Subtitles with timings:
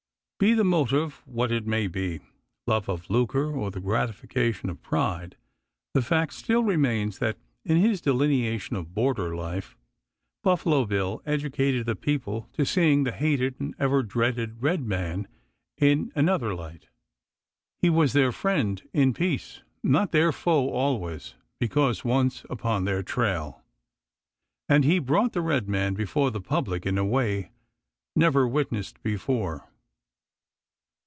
[0.43, 2.19] Be the motive what it may,
[2.65, 5.35] love of lucre or the gratification of pride,
[5.93, 9.77] the fact still remains that in his delineation of border life
[10.43, 15.27] Buffalo Bill educated the people to seeing the hated and ever dreaded red men
[15.77, 16.87] in another light.
[17.79, 23.61] He was their friend in peace, not their foe always because once upon their trail;
[24.67, 27.51] and he brought the red man before the public in a way
[28.15, 29.67] never witnessed before.